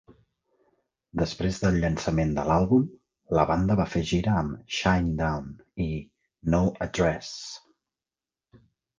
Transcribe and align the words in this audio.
Després 1.21 1.57
del 1.63 1.75
llançament 1.81 2.31
de 2.37 2.45
l'àlbum, 2.51 2.87
la 3.39 3.43
banda 3.51 3.75
va 3.79 3.85
fer 3.95 4.01
gira 4.11 4.33
amb 4.37 4.73
"Shinedown" 4.77 5.51
i 5.87 5.87
"No 6.55 6.63
Address". 6.87 7.35